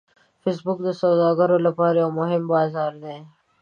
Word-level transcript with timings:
فېسبوک 0.41 0.79
د 0.83 0.89
سوداګرو 1.01 1.57
لپاره 1.67 1.97
یو 2.03 2.09
مهم 2.19 2.43
بازار 2.53 2.91
دی 3.03 3.17